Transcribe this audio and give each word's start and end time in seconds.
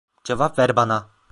Cevap 0.29 0.57
ver 0.61 0.75
bana! 0.79 0.99